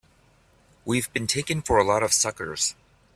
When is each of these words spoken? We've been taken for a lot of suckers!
We've 0.83 1.13
been 1.13 1.27
taken 1.27 1.61
for 1.61 1.77
a 1.77 1.83
lot 1.83 2.01
of 2.01 2.11
suckers! 2.11 2.73